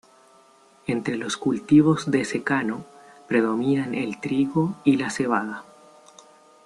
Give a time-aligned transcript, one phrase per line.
[0.87, 2.87] Entre los cultivos de secano
[3.27, 5.63] predominan el trigo y la cebada.